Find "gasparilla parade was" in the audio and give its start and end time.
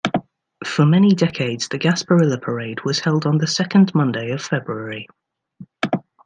1.77-3.01